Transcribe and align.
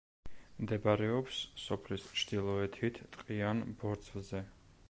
მდებარეობს 0.61 1.41
სოფლის 1.65 2.07
ჩრდილოეთით, 2.23 3.01
ტყიან 3.19 3.65
ბორცვზე. 3.83 4.47